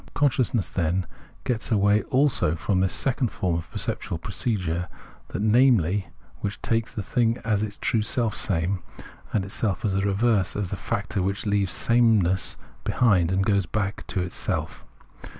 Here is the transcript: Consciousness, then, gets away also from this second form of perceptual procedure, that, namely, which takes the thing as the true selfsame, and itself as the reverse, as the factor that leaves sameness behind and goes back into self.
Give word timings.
Consciousness, 0.15 0.67
then, 0.67 1.05
gets 1.43 1.71
away 1.71 2.01
also 2.05 2.55
from 2.55 2.79
this 2.79 2.91
second 2.91 3.27
form 3.27 3.53
of 3.53 3.69
perceptual 3.69 4.17
procedure, 4.17 4.87
that, 5.27 5.43
namely, 5.43 6.07
which 6.39 6.59
takes 6.63 6.91
the 6.91 7.03
thing 7.03 7.37
as 7.45 7.61
the 7.61 7.69
true 7.79 8.01
selfsame, 8.01 8.79
and 9.31 9.45
itself 9.45 9.85
as 9.85 9.93
the 9.93 10.01
reverse, 10.01 10.55
as 10.55 10.69
the 10.71 10.75
factor 10.75 11.21
that 11.23 11.45
leaves 11.45 11.71
sameness 11.73 12.57
behind 12.83 13.31
and 13.31 13.45
goes 13.45 13.67
back 13.67 13.99
into 14.09 14.27
self. 14.31 14.83